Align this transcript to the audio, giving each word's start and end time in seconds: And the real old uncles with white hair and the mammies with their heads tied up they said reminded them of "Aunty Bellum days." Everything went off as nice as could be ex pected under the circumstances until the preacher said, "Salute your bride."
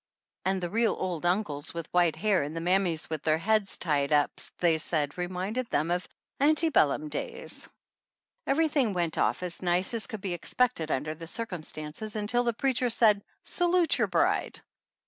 And 0.45 0.63
the 0.63 0.69
real 0.71 0.95
old 0.97 1.27
uncles 1.27 1.75
with 1.75 1.87
white 1.93 2.15
hair 2.15 2.41
and 2.41 2.55
the 2.55 2.59
mammies 2.59 3.07
with 3.07 3.21
their 3.21 3.37
heads 3.37 3.77
tied 3.77 4.11
up 4.11 4.31
they 4.57 4.79
said 4.79 5.15
reminded 5.15 5.69
them 5.69 5.91
of 5.91 6.07
"Aunty 6.39 6.69
Bellum 6.69 7.07
days." 7.07 7.69
Everything 8.47 8.93
went 8.93 9.19
off 9.19 9.43
as 9.43 9.61
nice 9.61 9.93
as 9.93 10.07
could 10.07 10.21
be 10.21 10.33
ex 10.33 10.55
pected 10.55 10.89
under 10.89 11.13
the 11.13 11.27
circumstances 11.27 12.15
until 12.15 12.43
the 12.43 12.51
preacher 12.53 12.89
said, 12.89 13.23
"Salute 13.43 13.99
your 13.99 14.07
bride." 14.07 14.59